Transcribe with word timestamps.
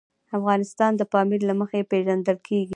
افغانستان 0.37 0.91
د 0.97 1.01
پامیر 1.13 1.41
له 1.49 1.53
مخې 1.59 1.87
پېژندل 1.91 2.37
کېږي. 2.47 2.69